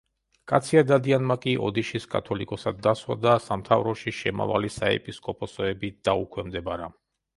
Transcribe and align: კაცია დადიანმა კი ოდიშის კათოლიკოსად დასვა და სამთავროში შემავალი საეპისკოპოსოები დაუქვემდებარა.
კაცია 0.51 0.81
დადიანმა 0.91 1.35
კი 1.43 1.51
ოდიშის 1.67 2.07
კათოლიკოსად 2.15 2.81
დასვა 2.87 3.17
და 3.27 3.35
სამთავროში 3.43 4.15
შემავალი 4.21 4.73
საეპისკოპოსოები 4.79 5.93
დაუქვემდებარა. 6.11 6.91